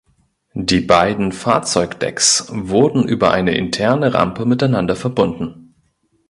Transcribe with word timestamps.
Die 0.55 0.79
beiden 0.79 1.31
Fahrzeugdecks 1.31 2.47
wurden 2.49 3.07
über 3.07 3.29
eine 3.29 3.53
interne 3.53 4.15
Rampe 4.15 4.47
miteinander 4.47 4.95
verbunden. 4.95 5.75